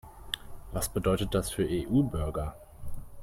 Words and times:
Was 0.71 0.89
bedeutet 0.89 1.35
das 1.35 1.51
für 1.51 1.67
EU-Bürger? 1.69 2.55